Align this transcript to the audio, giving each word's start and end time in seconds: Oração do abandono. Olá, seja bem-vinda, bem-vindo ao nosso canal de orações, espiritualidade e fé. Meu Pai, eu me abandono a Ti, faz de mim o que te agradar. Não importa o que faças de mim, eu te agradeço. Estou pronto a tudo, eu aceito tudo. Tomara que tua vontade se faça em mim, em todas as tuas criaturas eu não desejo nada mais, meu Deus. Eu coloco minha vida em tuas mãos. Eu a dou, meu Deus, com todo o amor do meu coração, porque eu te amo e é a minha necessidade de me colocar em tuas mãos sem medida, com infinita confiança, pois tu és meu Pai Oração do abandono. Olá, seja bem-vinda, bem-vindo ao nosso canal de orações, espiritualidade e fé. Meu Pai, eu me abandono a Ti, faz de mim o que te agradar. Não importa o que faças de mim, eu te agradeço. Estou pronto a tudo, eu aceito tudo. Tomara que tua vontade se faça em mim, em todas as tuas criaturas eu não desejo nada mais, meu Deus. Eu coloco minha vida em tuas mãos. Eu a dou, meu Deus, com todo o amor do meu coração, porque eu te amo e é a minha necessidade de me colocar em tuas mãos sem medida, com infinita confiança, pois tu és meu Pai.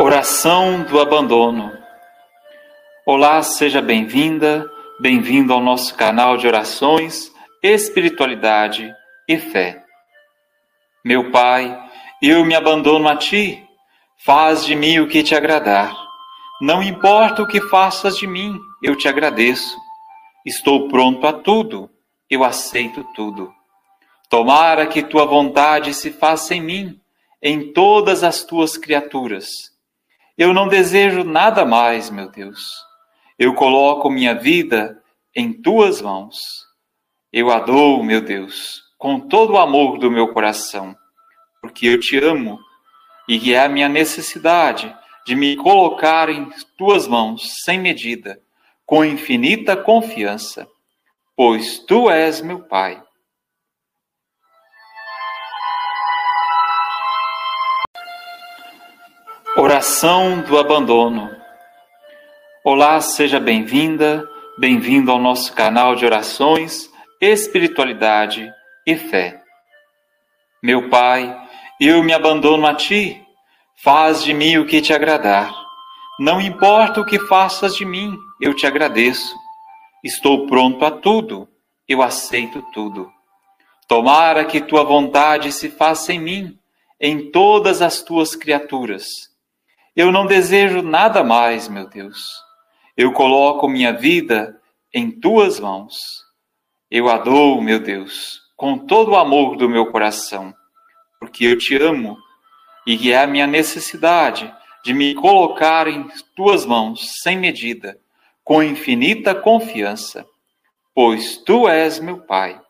Oração 0.00 0.84
do 0.84 1.00
abandono. 1.00 1.76
Olá, 3.04 3.42
seja 3.42 3.82
bem-vinda, 3.82 4.64
bem-vindo 5.00 5.52
ao 5.52 5.60
nosso 5.60 5.92
canal 5.96 6.36
de 6.36 6.46
orações, 6.46 7.32
espiritualidade 7.60 8.94
e 9.28 9.36
fé. 9.36 9.82
Meu 11.04 11.32
Pai, 11.32 11.76
eu 12.22 12.44
me 12.44 12.54
abandono 12.54 13.08
a 13.08 13.16
Ti, 13.16 13.66
faz 14.24 14.64
de 14.64 14.76
mim 14.76 15.00
o 15.00 15.08
que 15.08 15.20
te 15.20 15.34
agradar. 15.34 15.92
Não 16.60 16.80
importa 16.80 17.42
o 17.42 17.48
que 17.48 17.60
faças 17.60 18.16
de 18.16 18.28
mim, 18.28 18.56
eu 18.80 18.94
te 18.94 19.08
agradeço. 19.08 19.76
Estou 20.46 20.86
pronto 20.86 21.26
a 21.26 21.32
tudo, 21.32 21.90
eu 22.30 22.44
aceito 22.44 23.02
tudo. 23.16 23.52
Tomara 24.30 24.86
que 24.86 25.02
tua 25.02 25.26
vontade 25.26 25.92
se 25.92 26.12
faça 26.12 26.54
em 26.54 26.60
mim, 26.60 27.00
em 27.42 27.72
todas 27.72 28.22
as 28.22 28.44
tuas 28.44 28.76
criaturas 28.76 29.76
eu 30.38 30.54
não 30.54 30.68
desejo 30.68 31.24
nada 31.24 31.64
mais, 31.64 32.08
meu 32.10 32.30
Deus. 32.30 32.60
Eu 33.36 33.54
coloco 33.54 34.08
minha 34.08 34.34
vida 34.36 35.02
em 35.34 35.52
tuas 35.52 36.00
mãos. 36.00 36.36
Eu 37.32 37.50
a 37.50 37.58
dou, 37.58 38.04
meu 38.04 38.20
Deus, 38.20 38.84
com 38.96 39.18
todo 39.18 39.54
o 39.54 39.58
amor 39.58 39.98
do 39.98 40.10
meu 40.10 40.28
coração, 40.32 40.96
porque 41.60 41.88
eu 41.88 41.98
te 41.98 42.16
amo 42.16 42.58
e 43.28 43.52
é 43.52 43.64
a 43.64 43.68
minha 43.68 43.88
necessidade 43.88 44.94
de 45.26 45.34
me 45.34 45.56
colocar 45.56 46.28
em 46.28 46.48
tuas 46.76 47.08
mãos 47.08 47.42
sem 47.64 47.80
medida, 47.80 48.40
com 48.86 49.04
infinita 49.04 49.76
confiança, 49.76 50.68
pois 51.36 51.80
tu 51.80 52.08
és 52.08 52.40
meu 52.40 52.60
Pai 52.60 53.02
Oração 59.56 60.42
do 60.42 60.56
abandono. 60.56 61.34
Olá, 62.62 63.00
seja 63.00 63.40
bem-vinda, 63.40 64.24
bem-vindo 64.56 65.10
ao 65.10 65.18
nosso 65.18 65.52
canal 65.52 65.96
de 65.96 66.04
orações, 66.04 66.88
espiritualidade 67.20 68.52
e 68.86 68.94
fé. 68.94 69.42
Meu 70.62 70.88
Pai, 70.88 71.36
eu 71.80 72.04
me 72.04 72.12
abandono 72.12 72.66
a 72.66 72.74
Ti, 72.74 73.20
faz 73.82 74.22
de 74.22 74.32
mim 74.32 74.58
o 74.58 74.66
que 74.66 74.80
te 74.80 74.92
agradar. 74.92 75.52
Não 76.20 76.40
importa 76.40 77.00
o 77.00 77.06
que 77.06 77.18
faças 77.18 77.74
de 77.74 77.84
mim, 77.84 78.16
eu 78.40 78.54
te 78.54 78.64
agradeço. 78.64 79.34
Estou 80.04 80.46
pronto 80.46 80.84
a 80.84 80.90
tudo, 80.90 81.48
eu 81.88 82.00
aceito 82.00 82.62
tudo. 82.72 83.10
Tomara 83.88 84.44
que 84.44 84.60
tua 84.60 84.84
vontade 84.84 85.50
se 85.50 85.68
faça 85.68 86.12
em 86.12 86.20
mim, 86.20 86.58
em 87.00 87.30
todas 87.32 87.82
as 87.82 88.02
tuas 88.02 88.36
criaturas 88.36 89.28
eu 89.98 90.12
não 90.12 90.26
desejo 90.26 90.80
nada 90.80 91.24
mais, 91.24 91.66
meu 91.66 91.88
Deus. 91.88 92.20
Eu 92.96 93.12
coloco 93.12 93.66
minha 93.66 93.92
vida 93.92 94.56
em 94.94 95.10
tuas 95.10 95.58
mãos. 95.58 95.96
Eu 96.88 97.08
a 97.08 97.18
dou, 97.18 97.60
meu 97.60 97.80
Deus, 97.80 98.40
com 98.56 98.78
todo 98.78 99.10
o 99.10 99.16
amor 99.16 99.56
do 99.56 99.68
meu 99.68 99.86
coração, 99.90 100.54
porque 101.18 101.44
eu 101.46 101.58
te 101.58 101.76
amo 101.76 102.16
e 102.86 103.10
é 103.10 103.24
a 103.24 103.26
minha 103.26 103.44
necessidade 103.44 104.54
de 104.84 104.94
me 104.94 105.16
colocar 105.16 105.88
em 105.88 106.06
tuas 106.36 106.64
mãos 106.64 107.00
sem 107.20 107.36
medida, 107.36 107.98
com 108.44 108.62
infinita 108.62 109.34
confiança, 109.34 110.24
pois 110.94 111.38
tu 111.38 111.68
és 111.68 111.98
meu 111.98 112.20
Pai. 112.20 112.60